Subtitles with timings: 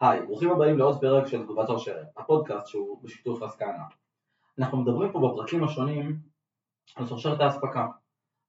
[0.00, 3.84] היי, ברוכים הבאים לעוד פרק של תגובת שרשרת, הפודקאסט שהוא בשיתוף אסקנה.
[4.58, 6.16] אנחנו מדברים פה בפרקים השונים
[6.96, 7.86] על שרשרת האספקה,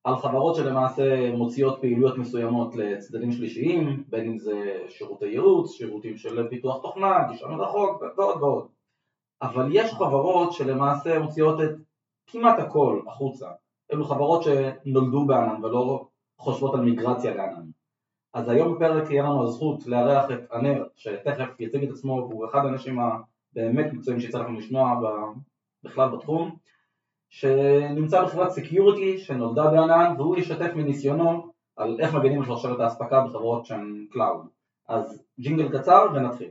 [0.04, 6.47] על חברות שלמעשה מוציאות פעילויות מסוימות לצדדים שלישיים, בין אם זה שירותי ייעוץ, שירותים של
[6.49, 8.68] פיתוח תוכנה, גישה מרחוק ועוד ועוד.
[9.41, 11.70] אבל יש חברות שלמעשה מוציאות את
[12.27, 13.50] כמעט הכל החוצה.
[13.93, 16.07] אלו חברות שנולדו בענן ולא
[16.38, 17.70] חושבות על מיגרציה לענן.
[18.34, 22.66] אז היום בפרק יהיה לנו הזכות לארח את ענר, שתכף יציג את עצמו, והוא אחד
[22.66, 24.99] האנשים הבאמת מקצועיים שיצא לכם לשמוע
[25.84, 26.55] בכלל בתחום,
[27.30, 33.66] שנמצא בחברת security שנולדה בענן, והוא ישתף מניסיונו על איך מגנים על שרשרת האספקה בחברות
[33.66, 34.48] שהן cloud.
[34.88, 36.50] אז ג'ינגל קצר ונתחיל.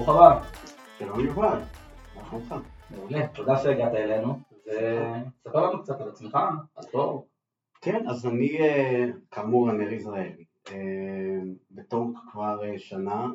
[0.00, 0.44] ברוך הבא.
[0.98, 1.58] שלום יובל,
[2.16, 2.54] מה שלומך?
[2.90, 6.38] מעולה, תודה שהגעת אלינו, וספר לנו קצת על עצמך,
[6.74, 7.28] על תור.
[7.80, 11.40] כן, אז אני אה, כאמור ענר יזרעאלי, אה,
[11.70, 13.26] ב Torq כבר אה, שנה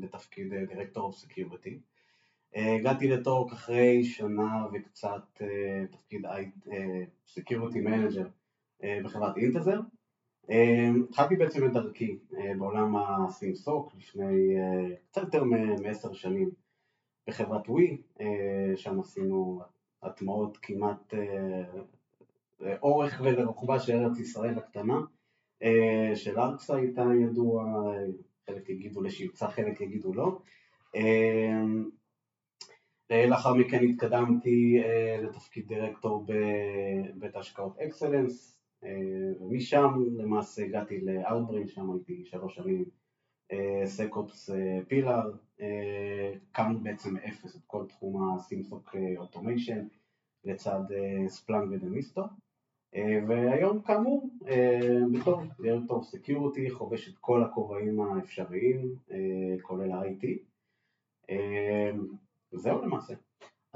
[0.00, 1.80] בתפקיד Director of Security.
[2.54, 5.42] הגעתי ל Torq אחרי שנה וקצת
[5.90, 6.26] תפקיד
[7.26, 8.26] Security Manager
[9.04, 9.80] בחברת Intezer.
[11.08, 12.18] התחלתי בעצם את דרכי
[12.58, 14.54] בעולם הסימסוק לפני
[15.10, 15.44] קצת יותר
[15.82, 16.50] מעשר שנים
[17.28, 18.02] בחברת ווי,
[18.76, 19.60] שם עשינו
[20.02, 21.14] הטמעות כמעט
[22.82, 25.00] אורך ולרוחבה של ארץ ישראל הקטנה,
[26.14, 27.64] של ארקסה הייתה ידוע,
[28.46, 30.38] חלק יגידו לשבצה, חלק יגידו לא.
[33.10, 34.78] לאחר מכן התקדמתי
[35.22, 38.55] לתפקיד דירקטור בבית ההשקעות אקסלנס,
[39.40, 42.84] ומשם למעשה הגעתי ל Outbrain, שם הייתי שלוש שנים
[43.84, 44.50] SecOps
[44.88, 45.32] Leader,
[46.52, 49.86] קמנו בעצם מאפס את כל תחום ה SIEM, SOC, automation
[50.44, 50.80] לצד
[51.28, 52.22] Splunk ו Demisto,
[53.28, 54.30] והיום כאמור
[55.12, 58.94] בתור Director Security חובש את כל הכובעים האפשריים,
[59.62, 60.26] כולל ה-IT,
[62.52, 63.14] וזהו למעשה.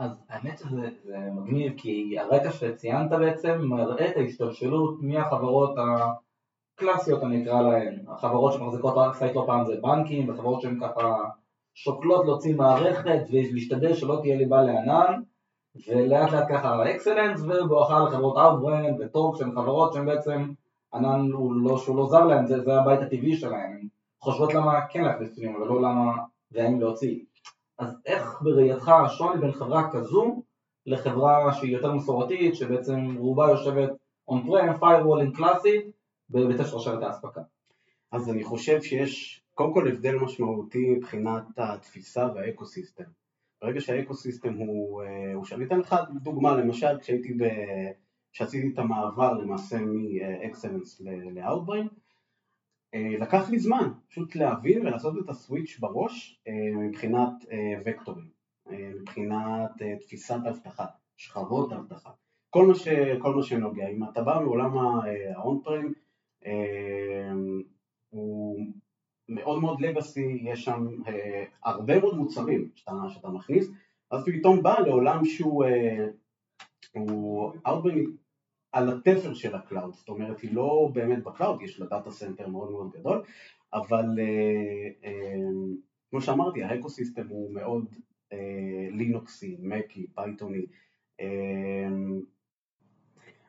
[0.01, 0.89] אז האמת שזה
[1.33, 8.95] מגניב כי הרקע שציינת בעצם מראה את ההשתלשלות מהחברות הקלאסיות אני אקרא להן, החברות שמחזיקות
[8.97, 11.17] רק סייט לא פעם זה בנקים וחברות שהן ככה
[11.75, 15.21] שוקלות להוציא מערכת ולהשתדל שלא תהיה ליבה לענן
[15.89, 20.53] ולאט לאט ככה אקסלנס ובואכה לחברות אאוטברנד וטורק שהן חברות שהן בעצם
[20.95, 23.89] ענן הוא לא, שהוא לא זר להן, זה, זה הבית הטבעי שלהן,
[24.21, 26.13] חושבות למה כן להכניס פנימה ולא למה
[26.53, 27.19] והאם להוציא
[27.81, 30.43] אז איך בראייתך השוני בין חברה כזו
[30.87, 33.91] לחברה שהיא יותר מסורתית, שבעצם רובה יושבת
[34.31, 35.91] on-prem, firewalling קלאסית,
[36.29, 37.41] בהיבטי שרשרת האספקה?
[38.13, 43.05] אז אני חושב שיש קודם כל הבדל משמעותי מבחינת התפיסה והאקוסיסטם.
[43.63, 47.45] ברגע שהאקוסיסטם הוא, אה, הוא שאני אתן לך דוגמה, למשל כשהייתי ב...
[48.33, 49.79] כשעשיתי את המעבר למעשה
[51.35, 51.93] לאוטבריין, אה,
[52.95, 58.29] לקח לי זמן פשוט להבין ולעשות את הסוויץ' בראש אה, מבחינת אה, וקטורים,
[58.71, 59.71] מבחינת
[60.01, 60.87] תפיסת אבטחה,
[61.17, 62.11] שכבות אבטחה,
[62.51, 63.89] כל מה, ש, כל מה שנוגע.
[63.89, 64.79] אם אתה בא מעולם
[65.35, 65.93] ההון פריים
[68.11, 68.67] הוא
[69.29, 70.87] מאוד מאוד לגאסי, יש שם
[71.65, 73.71] הרבה מאוד מוצרים שאתה, שאתה מכניס,
[74.11, 75.65] אז פתאום בא לעולם שהוא
[77.67, 78.20] Outbrain
[78.73, 82.11] על התפר של ה cloud, זאת אומרת היא לא באמת ב cloud, יש לה data
[82.11, 83.23] center מאוד מאוד גדול,
[83.73, 85.41] אבל אה, אה,
[86.11, 87.95] כמו שאמרתי ה ecosystem הוא מאוד
[88.33, 90.67] אה, לינוקסי, מקי, פייתוני,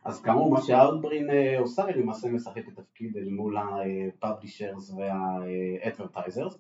[0.04, 6.58] אז כאמור מה שאאוטברין עושה היא למעשה משחקת תפקיד אל מול ה-publishers וה-advertisers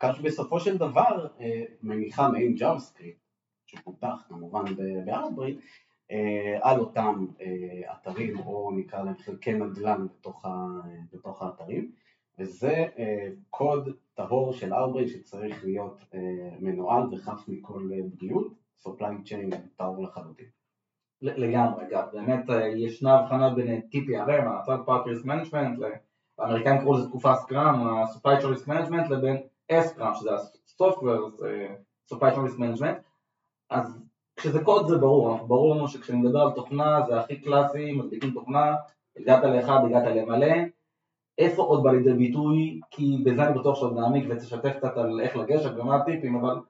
[0.00, 1.26] כך שבסופו של דבר
[1.82, 3.28] מניחה מעין JavaScript
[3.66, 4.64] שפותח כמובן
[5.04, 5.62] באאוטברין אה,
[6.60, 10.50] על אותם אה, אתרים או נקרא להם חלקי נדל"ן בתוך, ה,
[11.12, 11.92] בתוך האתרים.
[12.38, 16.04] וזה אה, קוד טהור של Outbreak שצריך להיות
[16.60, 18.52] מנוהל וחף מכל פגיעות,
[18.86, 20.46] supply chain טהור לחלוטין.
[21.22, 22.44] לגמרי, אגב, באמת
[22.76, 25.84] ישנה הבחנה בין TPRM, Party Risk Management,
[26.38, 29.36] האמריקאים קראו לזה תקופה סקראם, ה-Supply Chain Management, לבין
[29.72, 31.42] S-Scrum, שזה ה-Software
[32.12, 32.98] Supply Chain Management,
[33.70, 34.07] אז
[34.38, 38.74] כשזה קוד זה ברור, ברור לנו שכשאני מדבר על תוכנה זה הכי קלאסי, מדליקים תוכנה,
[39.16, 40.54] הגעת לאחד, הגעת למלא,
[41.38, 45.36] איפה עוד בא לידי ביטוי, כי בזה אני בטוח שעוד נעמיק ותשתף קצת על איך
[45.36, 46.60] לגשת ומה הטיפים, אבל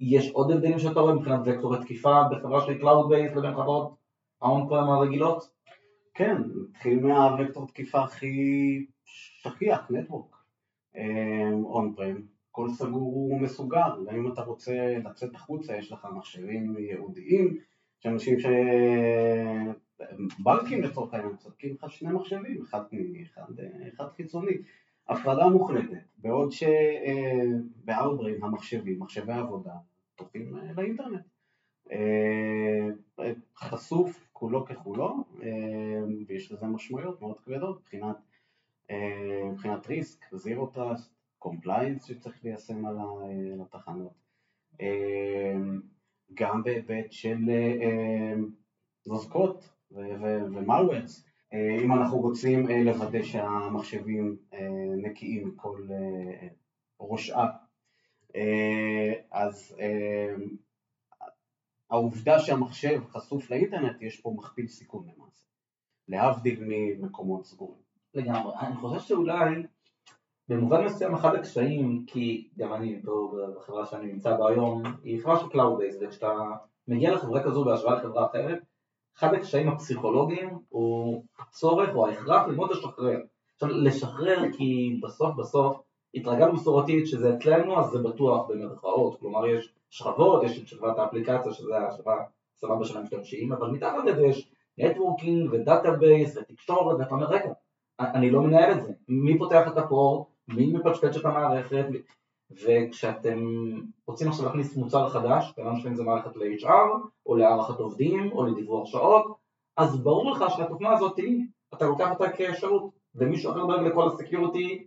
[0.00, 3.94] יש עוד הבדלים שאתה רואה מבחינת וקטורי תקיפה בחברה שהיא Cloud Base לבין חברות
[4.42, 5.50] ההון פריים הרגילות?
[6.14, 6.36] כן,
[6.70, 10.36] נתחיל מהווקטור תקיפה הכי שכיח, נטוורק.
[11.64, 12.22] און פרם,
[12.56, 17.56] הכל סגור הוא מסוגר, גם אם אתה רוצה לצאת החוצה יש לך מחשבים ייעודיים,
[18.00, 18.46] יש אנשים ש...
[20.38, 23.52] בנקים לצורך העניין מספקים לך שני מחשבים, אחד פנימי, אחד,
[23.94, 24.52] אחד חיצוני,
[25.08, 29.74] הפרדה מוחלטת, בעוד שבאאוטבריין המחשבים, מחשבי עבודה,
[30.14, 31.22] פתוחים לאינטרנט.
[33.56, 35.24] חשוף כולו ככולו,
[36.26, 38.16] ויש לזה משמעויות מאוד כבדות מבחינת,
[39.52, 42.96] מבחינת risk, zero trust, compliance שצריך ליישם על
[43.60, 44.12] התחנות,
[46.34, 47.38] גם בהיבט של
[49.04, 51.26] נוזקות ו malwares,
[51.84, 54.36] אם אנחנו רוצים לוודא שהמחשבים
[54.96, 55.86] נקיים מכל
[57.00, 57.46] רעשה,
[59.30, 59.76] אז
[61.90, 65.44] העובדה שהמחשב חשוף לאינטרנט, יש פה מכפיל סיכון למעשה,
[66.08, 67.80] להבדיל ממקומות סגורים.
[68.14, 69.62] לגמרי, אני חושב שאולי
[70.48, 73.02] במובן מסוים אחד הקשיים, כי גם אני
[73.56, 76.32] בחברה שאני נמצא בה היום, היא חברה של Cloud Base, וכשאתה
[76.88, 78.58] מגיע לחברה כזו בהשוואה לחברה אחרת,
[79.18, 83.18] אחד הקשיים הפסיכולוגיים הוא הצורך או ההכרח ללמוד לשחרר.
[83.54, 85.80] עכשיו לשחרר כי בסוף בסוף
[86.14, 91.52] התרגלנו מסורתית שזה אצלנו אז זה בטוח במרכאות, כלומר יש שכבות, יש את שכבת האפליקציה
[91.52, 92.14] שזה השכבה
[92.56, 97.52] סבבה של המשתמשים, אבל מתחת לזה יש networking ו database ותקשורת ואתה אומר רגע,
[98.00, 101.86] אני לא מנהל את זה, מי פותח את ה port, מי מפצ'פץ' את המערכת?
[102.50, 103.38] וכשאתם
[104.06, 108.46] רוצים עכשיו להכניס מוצר חדש, לא משנה אם זה מערכת ל-HR או להערכת עובדים או
[108.46, 109.36] לדיווח שעות,
[109.76, 111.18] אז ברור לך שהתוכנה הזאת,
[111.74, 114.86] אתה לוקח אותה כשירות ומישהו אחר דואג לכל ה security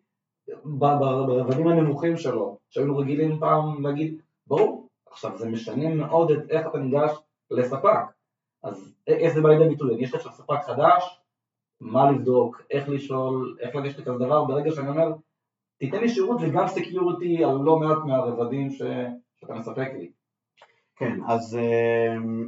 [0.63, 6.77] ברבדים הנמוכים שלו, שהיינו רגילים פעם להגיד, ברור, עכשיו זה משנה מאוד את איך אתה
[6.77, 7.11] ניגש
[7.51, 7.99] לספק,
[8.63, 11.19] אז איך זה בא לידי ביטוי, אני יש לך ספק חדש,
[11.81, 15.11] מה לבדוק, איך לשאול, איך לגשת לכזה דבר, ברגע שאני אומר,
[15.79, 18.69] תיתן לי שירות וגם security על לא מעט מהרבדים.
[19.39, 20.11] שאתה מספק לי.
[20.95, 22.47] כן, אז אמ,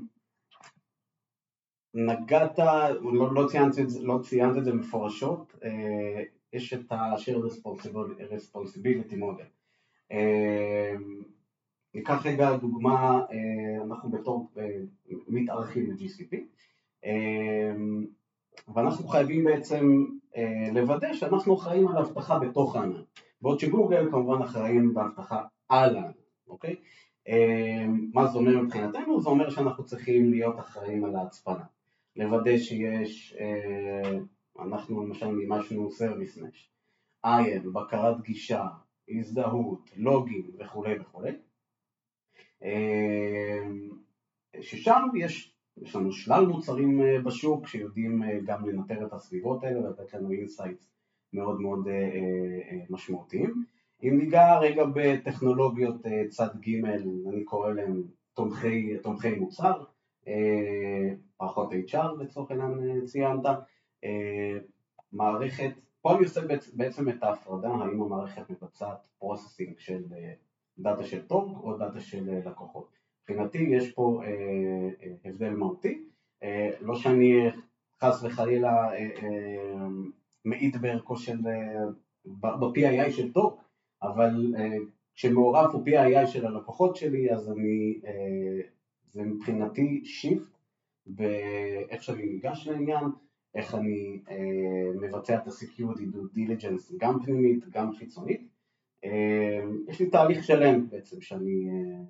[1.94, 2.60] נגעת,
[3.02, 6.24] לא, לא, ציינת, לא ציינת את זה מפורשות, אה,
[6.54, 7.72] יש את ה-shared
[8.32, 9.50] responsibility model.
[11.94, 14.78] ניקח רגע דוגמה, אה, אנחנו בתור אה,
[15.28, 16.36] מתארחים ב-GCP,
[17.06, 18.06] אמ,
[18.74, 20.06] ואנחנו חייבים בעצם
[20.74, 23.02] לוודא שאנחנו אחראים על אבטחה בתוך הענן,
[23.42, 26.12] בעוד שגוגל כמובן אחראים באבטחה על הענן,
[26.48, 26.76] אוקיי?
[28.14, 29.22] מה זה אומר מבחינתנו?
[29.22, 31.64] זה אומר שאנחנו צריכים להיות אחראים על ההצפנה,
[32.16, 33.38] לוודא שיש,
[34.60, 36.68] אנחנו למשל מימשנו service mesh,
[37.26, 38.68] IAM, בקרת גישה,
[39.10, 41.32] הזדהות, לוגים וכולי וכולי,
[44.62, 49.80] ששם יש, יש לנו שלל מוצרים אה, בשוק שיודעים אה, גם לנטר את הסביבות האלה
[49.80, 50.92] ולתת לנו insights
[51.34, 53.64] מאוד מאוד אה, משמעותיים.
[54.04, 55.96] אם ניגע רגע בטכנולוגיות
[56.30, 59.84] צד ג', אני קורא להם תומכי, תומכי מוצר,
[61.40, 63.46] מערכות HR לצורך העניין ציינת,
[65.12, 66.42] מערכת, פה אני עושה
[66.74, 70.04] בעצם את ההפרדה, האם המערכת מבצעת processing של
[70.78, 72.90] דאטה של טורק או דאטה של אה, לקוחות.
[73.22, 74.30] מבחינתי יש פה אה,
[75.04, 76.04] אה, הבדל מהותי,
[76.44, 77.50] אה, לא שאני
[78.02, 79.88] חס וחלילה אה, אה,
[80.46, 81.86] מעיד בערכו של, אה,
[82.26, 83.54] ב-PII של טורק,
[84.04, 84.78] אבל אה,
[85.16, 88.62] כשמעורב פה PII של הלקוחות שלי אז אני, אה,
[89.12, 90.58] זה מבחינתי שיפט
[91.06, 93.06] באיך שאני ניגש לעניין,
[93.56, 98.52] איך אני אה, מבצע את ה-Security Due Diligence גם פנימית, גם חיצונית,
[99.88, 102.04] יש לי תהליך שלם בעצם שאני, אה,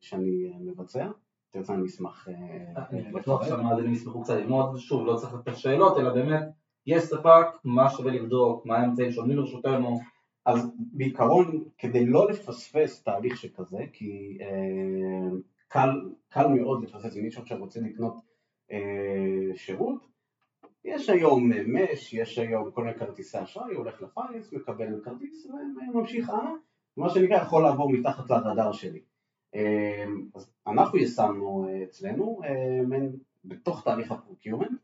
[0.00, 1.10] שאני אה, מבצע,
[1.50, 2.28] תרצה אני אשמח...
[2.28, 6.42] אה, אני בטוח שהמאזינים ישמחו קצת ללמוד, שוב לא צריך לתת שאלות אלא באמת
[6.88, 10.00] יש ספק, מה שווה לבדוק, מה האמצעים שעומדים לרשותנו
[10.46, 15.28] אז בעיקרון כדי לא לפספס תהליך שכזה, כי אה,
[15.68, 15.90] קל,
[16.28, 18.14] קל מאוד לפספס, אם מישהו עכשיו רוצה לקנות
[18.72, 20.06] אה, שירות,
[20.84, 26.28] יש היום מש, יש היום כל מיני כרטיסי אשראי, הולך ל finance, מקבל כרטיס וממשיך
[26.28, 26.52] הלאה,
[26.96, 29.00] מה שנקרא יכול לעבור מתחת לרדאר שלי.
[29.54, 32.98] אמ, אז אנחנו יישמנו אה, אצלנו אה,
[33.44, 34.80] בתוך תהליך ה procurement,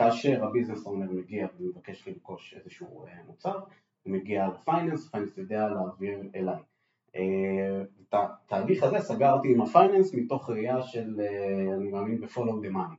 [0.00, 3.58] כאשר ה business owner מגיע ומבקש לרכוש איזשהו אה, מוצר,
[4.02, 6.62] הוא מגיע ל finance, finance יודע להעביר אליי.
[8.08, 11.20] את התהליך הזה סגרתי עם ה finance מתוך ראייה של,
[11.76, 12.96] אני מאמין ב-follow the money.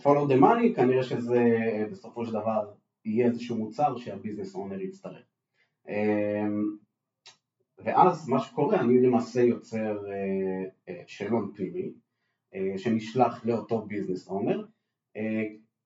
[0.00, 1.44] follow the money, כנראה שזה
[1.90, 2.72] בסופו של דבר
[3.04, 5.22] יהיה איזשהו מוצר שה business owner יצטרך.
[7.78, 11.92] ואז מה שקורה, אני למעשה יוצר אה, אה, שאלון פנימי
[12.54, 14.64] אה, שנשלח לאותו business owner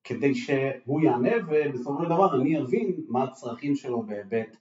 [0.09, 4.57] כדי שהוא יענה ובסופו של דבר אני אבין מה הצרכים שלו בהיבט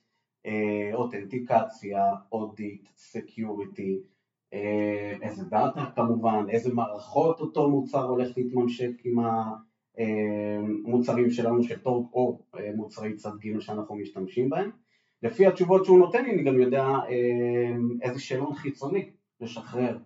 [0.46, 4.00] אה, אותנטיקציה, audit, security,
[4.52, 9.18] אה, איזה דאטה כמובן, איזה מערכות אותו מוצר הולך להתממשק עם
[9.98, 12.40] המוצרים שלנו של טורק או
[12.74, 14.70] מוצרי צד ג' שאנחנו משתמשים בהם.
[15.22, 16.86] לפי התשובות שהוא נותן לי אני גם יודע
[18.02, 19.98] איזה שאלון חיצוני לשחרר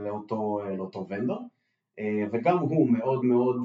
[0.00, 1.57] לאותו, לאותו vendor.
[2.32, 3.56] וגם הוא מאוד מאוד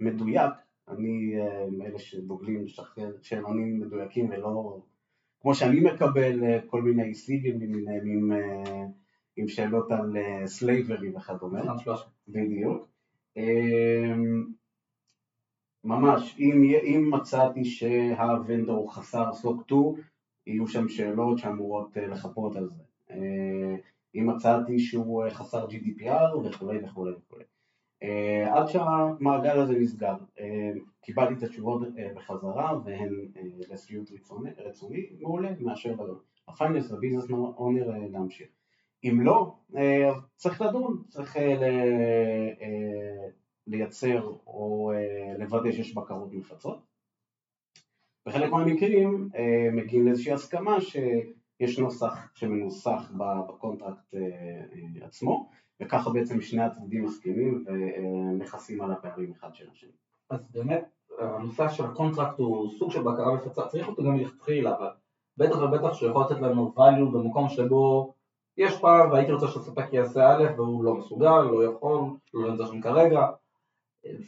[0.00, 0.52] מדויק,
[0.88, 1.34] אני
[1.70, 4.80] מאלה שדוגלים לשחרר שאלונים מדויקים ולא
[5.40, 8.32] כמו שאני מקבל כל מיני SIGים למיניהם עם,
[9.36, 11.60] עם שאלות על slavery וכדומה,
[12.28, 12.88] בדיוק.
[15.84, 19.80] ממש, אם, אם מצאתי שה vendor חסר SOC 2,
[20.46, 22.82] יהיו שם שאלות שאמורות לחפות על זה.
[24.14, 27.44] אם מצאתי שהוא חסר GDPR וכולי וכולי וכולי.
[28.46, 30.14] עד שהמעגל הזה נסגר,
[31.00, 31.82] קיבלתי את התשובות
[32.14, 33.28] בחזרה והן
[33.70, 34.10] לשביעות
[34.58, 35.94] רצוני, מעולה, מאשר
[36.48, 38.48] הפייננס והביזנס אונר להמשיך.
[39.04, 39.54] אם לא,
[40.36, 41.36] צריך לדון, צריך
[43.66, 44.92] לייצר או
[45.38, 46.78] לוודא שיש בקרות מפצות.
[48.26, 49.28] בחלק מהמקרים
[49.72, 50.76] מגיעים לאיזושהי הסכמה
[51.62, 53.12] שיש נוסח שמנוסח
[53.48, 54.14] ב contract
[55.00, 55.48] עצמו,
[55.82, 59.90] וככה בעצם שני הצדדים מסכימים ומכסים על הפערים אחד של השני.
[60.30, 60.84] אז באמת
[61.18, 64.88] הנושא של ה contract הוא סוג של בקרה מפצה, צריך אותו גם מלכתחילה, אבל
[65.36, 68.14] בטח ובטח שהוא יכול לתת לנו value במקום שבו
[68.56, 72.00] יש פעם והייתי רוצה שהספק יעשה א' והוא לא מסוגל, לא יכול,
[72.34, 73.26] לא נמצא שם כרגע,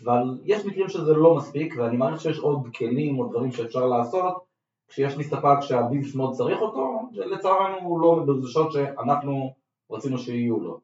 [0.04, 4.53] אבל יש מקרים שזה לא מספיק ואני מעריך שיש עוד כלים או דברים שאפשר לעשות
[4.88, 9.52] כשיש לי ספק שה business מאוד צריך אותו, לצערנו לא בדרישות שאנחנו
[9.90, 10.78] רצינו שיהיו לו.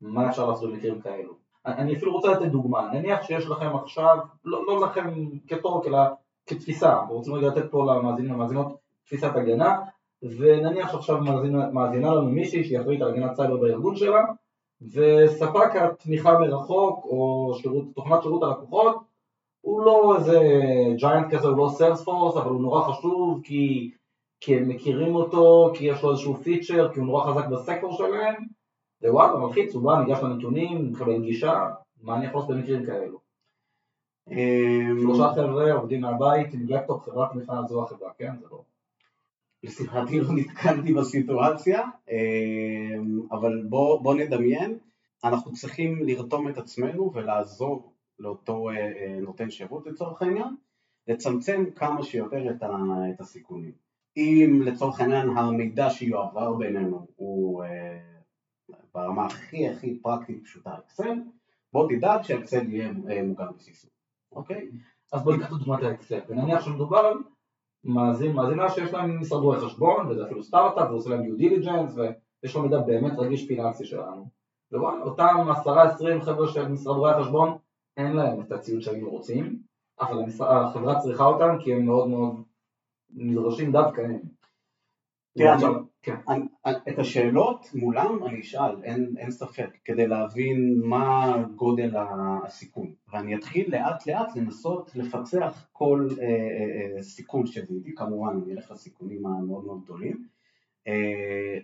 [0.00, 1.32] מה אפשר לעשות במקרים כאלו?
[1.66, 5.14] אני אפילו רוצה לתת דוגמה, נניח שיש לכם עכשיו, לא, לא לכם
[5.48, 5.98] כתורק אלא
[6.46, 9.78] כתפיסה, אנחנו רוצים רגע לתת פה למאזינים ומאזינות תפיסת הגנה,
[10.22, 14.24] ונניח שעכשיו מאזינה, מאזינה לנו מישהי שהיא אחראית על הגנת סייבר בארגון שלה,
[14.92, 19.11] וספק התמיכה מרחוק או שירות, תוכנת שירות הלקוחות
[19.62, 20.40] הוא לא איזה
[20.96, 23.90] giant כזה, הוא לא סיילספורס, אבל הוא נורא חשוב כי,
[24.40, 28.34] כי הם מכירים אותו, כי יש לו איזשהו feature, כי הוא נורא חזק בסקטור שלהם,
[29.02, 31.70] ווואלה, מלחיץ, הוא בא, ניגש לנתונים, מקבל גישה,
[32.02, 33.18] מה אני יכול לעשות במקרים כאלו?
[34.30, 38.32] אמ, שלושה חבר'ה עובדים מהבית עם לפטופ, חברת תמיכה זו החברה, כן?
[38.40, 38.62] זה לא...
[39.62, 44.78] לשמחתי לא נתקלתי בסיטואציה, אמ, אבל בוא, בוא נדמיין,
[45.24, 47.91] אנחנו צריכים לרתום את עצמנו ולעזור
[48.22, 50.56] לאותו אה, אה, נותן שירות לצורך העניין,
[51.08, 52.70] לצמצם כמה שיותר את, ה,
[53.14, 53.72] את הסיכונים.
[54.16, 57.98] אם לצורך העניין המידע שיועבר בינינו הוא אה,
[58.94, 61.18] ברמה הכי הכי פרקטית פשוטה אקסל,
[61.72, 63.88] בוא תדאג שהאקסל יהיה מוגן בסיסמה,
[64.32, 64.68] אוקיי?
[65.12, 67.18] אז בוא ניקח את דוגמת האקסל, ונניח שמדובר על
[67.84, 72.54] מאזין, מאזינה שיש להם משרד רואי חשבון, וזה אפילו סטארט-אפ, ועושה להם due diligence, ויש
[72.54, 74.26] לו מידע באמת רגיש פיננסי שלנו.
[74.72, 77.58] ווואלה, אותם עשרה עשרים חבר'ה של משרד רואי החשבון,
[77.96, 79.58] אין להם את הציוד שהיינו רוצים,
[80.00, 82.42] אבל החברה צריכה אותם כי הם מאוד מאוד
[83.10, 84.20] נדרשים דווקא הם.
[85.38, 85.56] תראה,
[86.02, 86.16] כן.
[86.88, 92.94] את השאלות מולם אני אשאל, אין, אין ספק, כדי להבין מה גודל הסיכון.
[93.12, 98.70] ואני אתחיל לאט לאט לנסות לפצח כל אה, אה, אה, סיכון שזיהיתי, כמובן אני אלך
[98.70, 100.26] לסיכונים המאוד מאוד גדולים.
[100.86, 101.58] אה,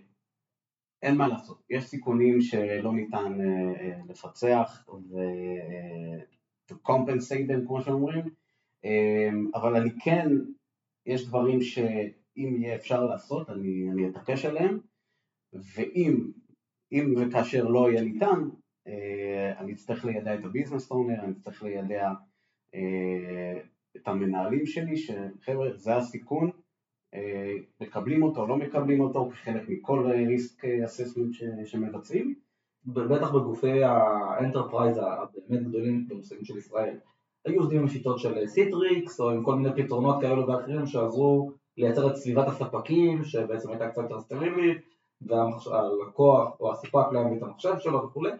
[1.03, 5.19] אין מה לעשות, יש סיכונים שלא ניתן אה, אה, לפצח ו...
[5.19, 6.25] אה,
[6.71, 8.25] compensate them כמו שאומרים,
[9.55, 10.29] אבל אני כן,
[11.07, 11.79] יש דברים ש...
[12.37, 14.81] אם יהיה אפשר לעשות, אני, אני אתעקש עליהם,
[15.53, 16.31] ואם
[16.93, 18.49] אם וכאשר לא יהיה ניתן,
[19.59, 22.13] אני אצטרך לידע את הביזנס אונר, אני אצטרך לידע
[23.97, 26.51] את המנהלים שלי, שחבר'ה, זה הסיכון,
[27.81, 31.35] מקבלים אותו או לא מקבלים אותו כחלק מכל risk assessment
[31.65, 32.35] שמבצעים.
[32.87, 36.97] בטח בגופי ה enterprise הבאמת גדולים במושגים של ישראל.
[37.45, 42.11] היו עובדים עם שיטות של סיטריקס או עם כל מיני פתרונות כאלו ואחרים שעזרו לייצר
[42.11, 44.79] את סביבת הספקים, שבעצם הייתה קצת יותר סטרילית,
[45.21, 48.31] והלקוח או הספק לא יביא את המחשב שלו וכולי,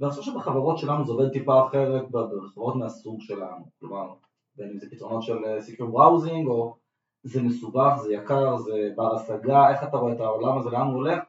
[0.00, 4.08] ואני חושב שבחברות שלנו זה עובד טיפה אחרת בחברות מהסוג שלנו, כלומר,
[4.56, 6.76] בין אם זה פתרונות של Secure Browsing, או
[7.24, 10.94] זה מסובך, זה יקר, זה בר השגה, איך אתה רואה את העולם הזה, לאן הוא
[10.94, 11.22] הולך,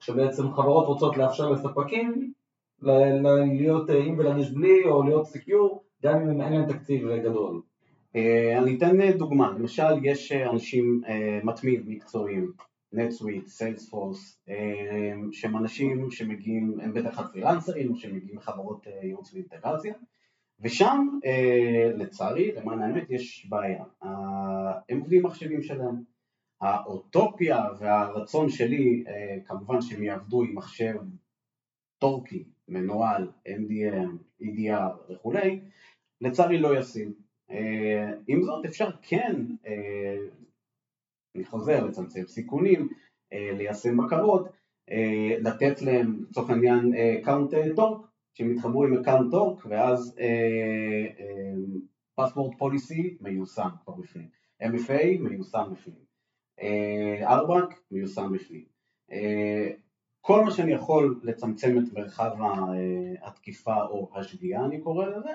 [0.00, 2.32] כשבעצם חברות רוצות לאפשר לספקים
[2.82, 7.62] להיות עם ולהגיש בלי, או להיות Secure, גם אם אין להם תקציב גדול.
[8.16, 11.02] אה, אני אתן אה, דוגמה, למשל יש אה, אנשים
[11.44, 12.52] מטמיעים מקצועיים,
[12.94, 14.52] NetSuite, Salesforce,
[15.32, 19.94] שהם אנשים שמגיעים, הם בדרך כלל פרילנסרים, שמגיעים מחברות ייעוץ ואינטגרציה,
[20.60, 21.06] ושם
[21.94, 23.84] לצערי, למען האמת, יש בעיה,
[24.88, 26.02] הם עובדים מחשבים שלהם,
[26.62, 30.94] האוטופיה והרצון שלי, אה, כמובן שהם יעבדו עם מחשב
[31.98, 35.60] טורקי, מנוהל, MDM, EDR וכולי,
[36.20, 37.12] לצערי לא ישים.
[37.50, 39.36] אה, עם זאת אפשר כן,
[39.66, 40.16] אה,
[41.34, 42.88] אני חוזר, לצמצם סיכונים,
[43.32, 44.48] ליישם בקרות,
[45.40, 46.92] לתת להם לצורך העניין
[47.24, 50.18] account work, שהם יתחברו עם account work ואז
[52.14, 54.28] password policy מיושם כבר בפנים,
[54.62, 56.02] MFA מיושם בפנים.
[57.22, 58.64] RBAC מיושם בפנים.
[59.12, 59.68] אה,
[60.20, 65.30] כל מה שאני יכול לצמצם את מרחב אה, התקיפה או השגיאה, אני קורא לזה,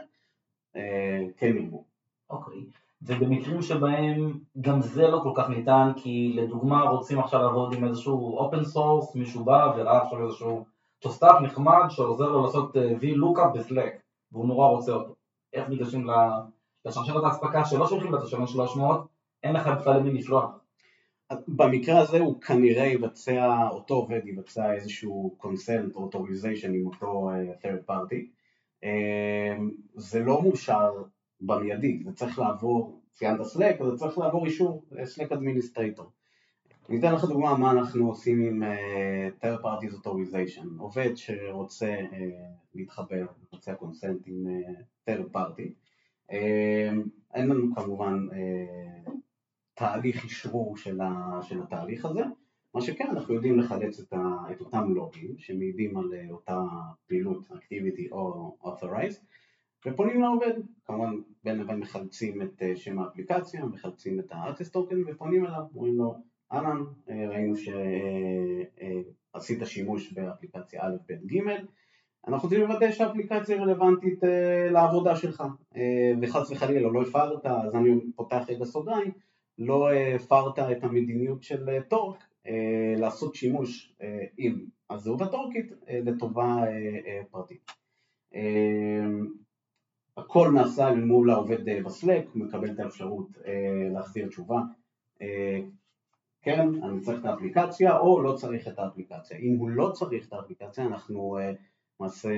[0.75, 1.83] אה, כן ירבו.
[2.29, 2.63] אוקיי,
[3.01, 8.37] ובמקרים שבהם גם זה לא כל כך ניתן, כי לדוגמה רוצים עכשיו לעבוד עם איזשהו
[8.37, 10.65] open source, מישהו בא וראה עכשיו איזשהו
[10.99, 15.15] תוסף נחמד שעוזר לו לעשות V-Lookup בסלק, והוא נורא רוצה אותו.
[15.53, 16.07] איך ניגשים
[16.85, 19.07] לשרשרת האספקה שלא שולחים השמן 300,
[19.43, 20.59] אין לך בכלל למי לשלוח.
[21.47, 27.65] במקרה הזה הוא כנראה יבצע, אותו עובד יבצע איזשהו consent או authorization עם אותו uh,
[27.65, 28.15] third party.
[28.83, 28.87] Uh,
[29.95, 31.03] זה לא מאושר
[31.41, 36.03] במיידי, זה צריך לעבור, ציינת Slack, זה צריך לעבור אישור Slack Administrator.
[36.89, 38.63] אני אתן לך דוגמה מה אנחנו עושים עם
[39.41, 40.67] third party authorization.
[40.77, 41.95] עובד שרוצה
[42.75, 44.47] להתחבר, רוצה consent עם
[45.09, 45.69] third party.
[47.33, 48.27] אין לנו כמובן
[49.77, 52.21] תהליך אישרור של, ה, של התהליך הזה,
[52.73, 56.61] מה שכן אנחנו יודעים לחלץ את, ה, את אותם לוגים שמעידים על אה, אותה
[57.07, 59.23] פעילות, activity או authorized
[59.85, 60.53] ופונים לעובד,
[60.85, 65.95] כמובן בין לבין מחלצים את אה, שם האפליקציה, מחלצים את ה-access token ופונים אליו, אומרים
[65.97, 66.15] לו
[66.51, 67.53] אהלן, אה, ראינו
[69.33, 71.41] שעשית שימוש באפליקציה א', ב', ג',
[72.27, 74.19] אנחנו רוצים לוודא שהאפליקציה רלוונטית
[74.71, 75.43] לעבודה שלך.
[76.21, 79.11] וחס וחלילה לא הפרת, אז אני פותח רגע סוגריים
[79.57, 86.55] לא הפרת את המדיניות של אה, טורק אה, לעשות שימוש אה, עם הזהות הטורקית לטובה
[87.31, 87.71] פרטית.
[90.17, 93.37] הכל נעשה מול העובד בסלק, הוא מקבל את האפשרות
[93.93, 94.61] להחזיר תשובה,
[96.41, 99.37] כן, אני צריך את האפליקציה או לא צריך את האפליקציה.
[99.37, 101.37] אם הוא לא צריך את האפליקציה, אנחנו
[101.99, 102.29] למעשה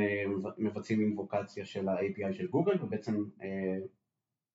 [0.58, 3.24] מבצעים אינבוקציה של ה-API של גוגל ובעצם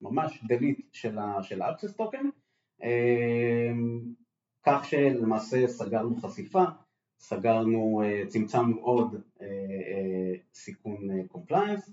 [0.02, 2.43] ממש delete של ה-access token
[4.66, 6.64] כך שלמעשה סגרנו חשיפה,
[7.18, 10.96] סגרנו, אה, צמצמנו עוד אה, אה, סיכון
[11.28, 11.90] compliance,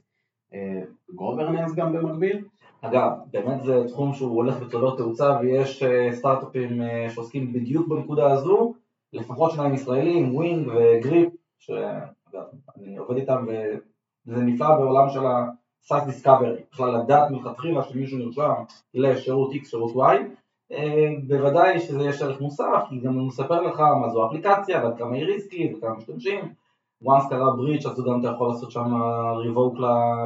[1.15, 2.45] governance גם במקביל.
[2.81, 8.73] אגב, באמת זה תחום שהוא הולך וצובר תאוצה ויש סטארט-אפים שעוסקים בדיוק בנקודה הזו,
[9.13, 13.45] לפחות שניים ישראלים, Wing ו Grip, שאני עובד איתם
[14.27, 18.53] וזה נפלא בעולם של ה-SaaS Discovery, בכלל לדעת מלכתחילה שמישהו נרשם
[18.93, 20.15] לשירות X, שירות Y,
[21.27, 25.15] בוודאי שזה יש ערך מוסף, כי גם הוא מספר לך מה זו האפליקציה ועד כמה
[25.15, 26.53] היא ריסקית וכמה משתמשים.
[27.03, 28.93] once קרה בריץ' אז גם אתה יכול לעשות שם
[29.45, 29.79] revoke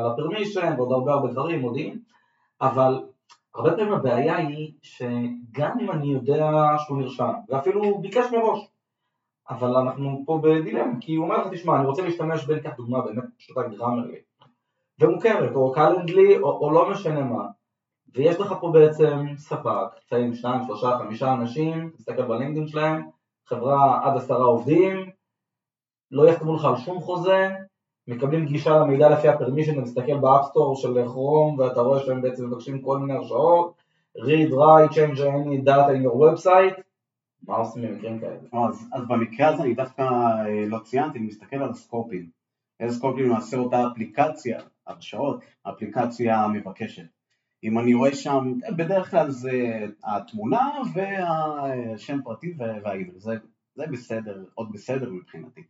[0.05, 1.99] לפרמישן ועוד הרבה הרבה דברים, מודיעים,
[2.61, 3.03] אבל
[3.55, 8.67] הרבה פעמים הבעיה היא שגם אם אני יודע שהוא נרשם, ואפילו הוא ביקש מראש,
[9.49, 13.01] אבל אנחנו פה בדילמה, כי הוא אומר לך, תשמע, אני רוצה להשתמש בין כך דוגמה
[13.01, 14.17] באמת פשוטה גרמרלי,
[14.99, 17.45] ומוכרת, או קלנדלי, או, או לא משנה מה,
[18.13, 23.09] ויש לך פה בעצם ספק, לפעמים שניים, שלושה, חמישה אנשים, תסתכל בלינקדאין שלהם,
[23.45, 25.09] חברה עד עשרה עובדים,
[26.11, 27.49] לא יחתמו לך על שום חוזה,
[28.07, 31.99] מקבלים גישה למידע לפי ה permission, אתה מסתכל ב app store של Chrome ואתה רואה
[31.99, 33.73] שהם בעצם מבקשים כל מיני הרשאות,
[34.17, 36.81] read, write, change any data in your website,
[37.47, 38.37] מה עושים במקרים כאלה?
[38.53, 42.29] אז, אז במקרה הזה אני דווקא אה, לא ציינתי, אני מסתכל על הסקופים.
[42.79, 47.14] איזה סקופים למעשה אותה אפליקציה, הרשאות, האפליקציה מבקשת.
[47.63, 53.35] אם אני רואה שם, בדרך כלל זה התמונה והשם פרטי והאימייל, זה,
[53.75, 55.63] זה בסדר, עוד בסדר מבחינתי.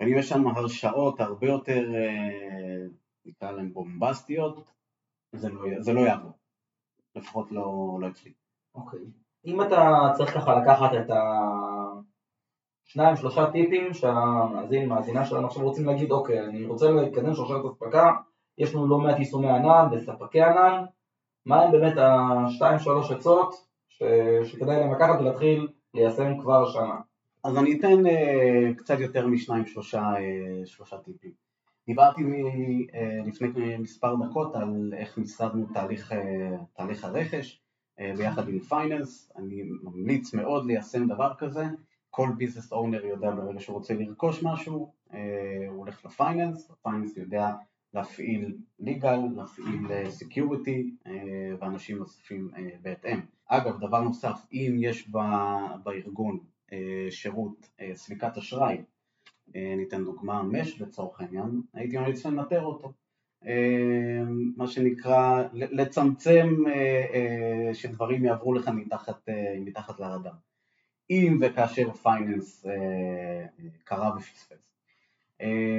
[0.00, 2.86] ואם יש שם הרשאות הרבה יותר, אה,
[3.26, 4.64] נקרא להן בומבסטיות,
[5.32, 6.32] זה לא, זה לא יעבור,
[7.16, 8.32] לפחות לא, לא אצלי.
[8.74, 9.00] אוקיי.
[9.46, 11.10] אם אתה צריך ככה לקחת את
[12.86, 18.12] השניים שלושה טיפים שהמאזין, מאזינה שלנו עכשיו רוצים להגיד, אוקיי, אני רוצה לקדם שרשרת אספקה,
[18.58, 20.84] יש לנו לא מעט יישומי ענן וספקי ענן,
[21.46, 23.54] מה הם באמת השתיים שלוש עצות
[23.88, 24.02] ש...
[24.44, 27.00] שכדאי להם לקחת ולהתחיל ליישם כבר השנה?
[27.44, 31.30] אז אני אתן אה, קצת יותר משניים שלושה, אה, שלושה טיפים.
[31.86, 36.16] דיברתי מ, אה, לפני מספר דקות על איך מיסדנו תהליך, אה,
[36.76, 37.60] תהליך הרכש
[37.98, 41.64] uh, ביחד עם finance, אני ממליץ מאוד ליישם דבר כזה,
[42.10, 45.14] כל business owner יודע ברגע שהוא רוצה לרכוש משהו, אה,
[45.68, 47.50] הוא הולך ל finance, ה finance יודע
[47.94, 51.12] להפעיל legal, להפעיל אה, security אה,
[51.60, 53.20] ואנשים נוספים אה, בהתאם.
[53.46, 55.08] אגב, דבר נוסף, אם יש
[55.82, 56.38] בארגון
[57.10, 58.76] שירות סליקת אשראי,
[59.54, 62.92] ניתן דוגמה מש לצורך העניין, הייתי ממליץ לנטר אותו.
[64.56, 66.64] מה שנקרא, לצמצם
[67.72, 69.28] שדברים יעברו לך מתחת,
[69.60, 70.32] מתחת לרדאר.
[71.10, 72.66] אם וכאשר פייננס
[73.84, 74.73] קרה ופספס.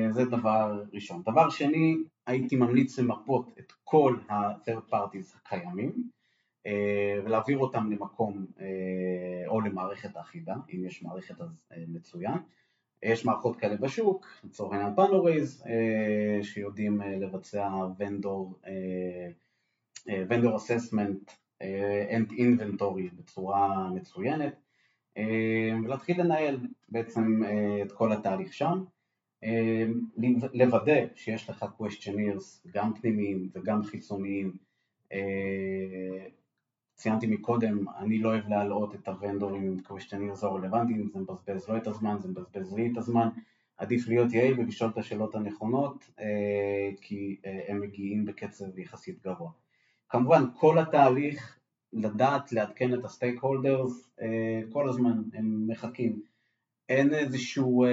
[0.10, 1.22] זה דבר ראשון.
[1.26, 1.96] דבר שני,
[2.28, 6.10] הייתי ממליץ למפות את כל ה-third parties הקיימים
[7.26, 8.46] ולהעביר אותם למקום
[9.48, 11.50] או למערכת אחידה, אם יש מערכת אז
[11.88, 12.38] מצוין.
[13.04, 15.64] יש מערכות כאלה בשוק, לצורך העניין פאנוריז,
[16.42, 18.68] שיודעים לבצע vendor,
[20.08, 21.32] vendor assessment
[22.10, 24.56] and inventory בצורה מצוינת
[25.84, 26.58] ולהתחיל לנהל
[26.90, 27.42] בעצם
[27.86, 28.84] את כל התהליך שם,
[30.54, 34.52] לוודא שיש לך questionnaires גם פנימיים וגם חיצוניים.
[36.96, 41.88] ציינתי מקודם, אני לא אוהב להלאות את הוונדורים עם questionnaires הרלוונטיים, זה מבזבז לא את
[41.88, 43.30] הזמן, זה מבזבז לי את הזמן,
[43.78, 46.10] עדיף להיות יעיל ולשאול את השאלות הנכונות
[47.02, 49.52] כי הם מגיעים בקצב יחסית גבוה.
[50.10, 51.60] כמובן כל התהליך
[51.94, 54.18] לדעת לעדכן את הסטייק הולדרס
[54.72, 56.22] כל הזמן, הם מחכים,
[56.90, 57.86] אין איזשהו,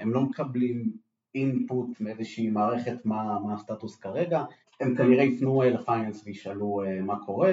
[0.00, 0.92] הם לא מקבלים
[1.34, 4.44] אינפוט מאיזושהי מערכת מה, מה הסטטוס כרגע,
[4.80, 7.52] הם כנראה יפנו לפייננס וישאלו מה קורה,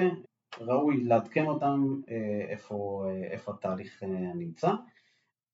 [0.60, 2.00] ראוי לעדכן אותם
[2.48, 4.02] איפה, איפה התהליך
[4.34, 4.70] נמצא,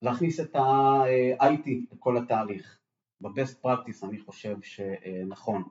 [0.02, 2.78] להכניס את ה-IT לכל התהליך,
[3.20, 5.62] ב-best practice אני חושב שנכון,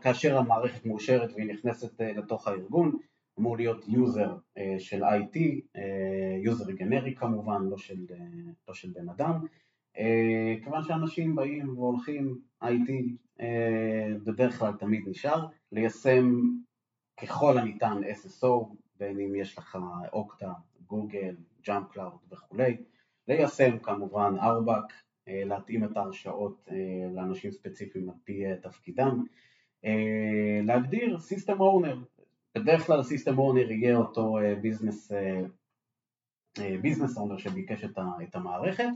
[0.00, 2.98] כאשר המערכת מאושרת והיא נכנסת לתוך הארגון,
[3.38, 4.36] אמור להיות user
[4.78, 5.38] של IT,
[6.44, 8.06] user גנרי כמובן, לא של,
[8.68, 9.46] לא של בן אדם,
[10.64, 12.92] כיוון שאנשים באים והולכים, IT
[14.24, 16.40] בדרך כלל תמיד נשאר, ליישם
[17.20, 19.78] ככל הניתן SSO, בין אם יש לך
[20.12, 20.52] Okta,
[20.86, 22.76] Google, JumpCloud וכולי,
[23.28, 24.92] ליישם כמובן RBAC,
[25.26, 26.68] להתאים את ההרשאות
[27.14, 29.24] לאנשים ספציפיים על פי תפקידם,
[30.62, 32.21] להגדיר System Owner,
[32.54, 35.12] בדרך כלל System Owner יהיה אותו ביזנס,
[36.82, 37.84] ביזנס אונר שביקש
[38.22, 38.88] את המערכת,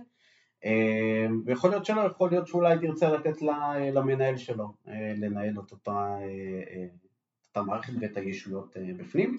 [1.44, 3.42] ויכול להיות שלא, יכול להיות שאולי תרצה לתת
[3.92, 4.74] למנהל שלו
[5.16, 6.16] לנהל את אותה
[7.54, 9.38] המערכת ואת הישויות בפנים.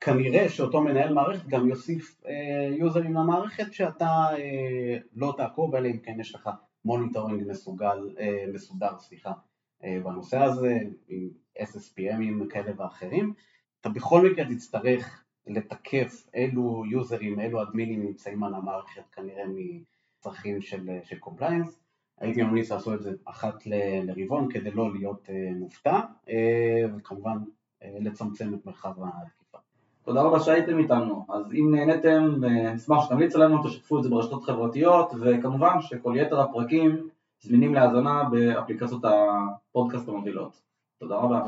[0.00, 2.22] כנראה שאותו מנהל מערכת גם יוסיף
[2.78, 4.26] יוזרים למערכת שאתה
[5.16, 6.50] לא תעקוב, אלא אם כן יש לך
[6.84, 8.16] monitoring מסוגל,
[8.54, 9.32] מסודר, סליחה,
[9.82, 13.32] בנושא הזה, עם SSPMים כאלה ואחרים.
[13.80, 21.18] אתה בכל מקרה תצטרך לתקף אילו יוזרים, אילו אדמינים נמצאים על המערכת כנראה מצרכים של
[21.20, 21.78] compliance.
[22.20, 23.54] הייתי ממליץ לעשות את זה אחת
[24.02, 26.00] לרבעון כדי לא להיות מופתע,
[26.96, 27.38] וכמובן
[28.00, 29.58] לצמצם את מרחב התקיפה.
[30.04, 35.12] תודה רבה שהייתם איתנו, אז אם נהניתם, נשמח שתמליצו לנו, תשתפו את זה ברשתות חברתיות,
[35.20, 37.08] וכמובן שכל יתר הפרקים
[37.42, 40.60] זמינים להאזנה באפליקציות הפודקאסט המובילות.
[41.00, 41.40] תודה רבה.